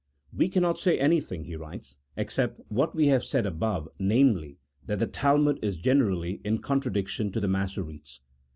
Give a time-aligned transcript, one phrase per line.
[0.35, 5.05] "We cannot say anything," he writes," except what we have said above, namely, that the
[5.05, 8.19] Talmud is generally in contradiction to the Massoretes."